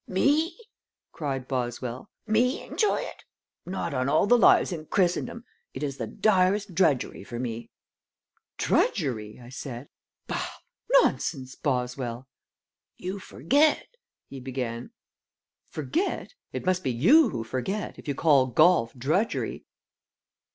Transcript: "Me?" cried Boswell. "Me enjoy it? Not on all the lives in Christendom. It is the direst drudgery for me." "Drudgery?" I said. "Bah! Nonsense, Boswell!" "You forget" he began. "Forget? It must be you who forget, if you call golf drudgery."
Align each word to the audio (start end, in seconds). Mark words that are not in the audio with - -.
"Me?" 0.07 0.57
cried 1.11 1.47
Boswell. 1.47 2.09
"Me 2.25 2.63
enjoy 2.65 2.97
it? 3.01 3.23
Not 3.67 3.93
on 3.93 4.09
all 4.09 4.25
the 4.25 4.35
lives 4.35 4.71
in 4.71 4.87
Christendom. 4.87 5.45
It 5.75 5.83
is 5.83 5.97
the 5.97 6.07
direst 6.07 6.73
drudgery 6.73 7.23
for 7.23 7.37
me." 7.37 7.69
"Drudgery?" 8.57 9.39
I 9.39 9.49
said. 9.49 9.89
"Bah! 10.25 10.53
Nonsense, 10.91 11.53
Boswell!" 11.55 12.27
"You 12.97 13.19
forget" 13.19 13.85
he 14.31 14.39
began. 14.39 14.89
"Forget? 15.69 16.33
It 16.51 16.65
must 16.65 16.83
be 16.83 16.89
you 16.91 17.29
who 17.29 17.43
forget, 17.43 17.99
if 17.99 18.07
you 18.07 18.15
call 18.15 18.47
golf 18.47 18.95
drudgery." 18.95 19.65